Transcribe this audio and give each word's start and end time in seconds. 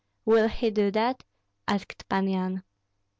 "Will 0.25 0.47
he 0.47 0.71
do 0.71 0.89
that?" 0.89 1.23
asked 1.67 2.09
Pan 2.09 2.27
Yan. 2.27 2.63